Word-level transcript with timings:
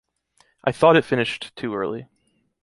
I 0.63 0.71
thought 0.71 0.95
it 0.97 1.05
finished 1.05 1.55
too 1.55 1.75
early. 1.75 2.07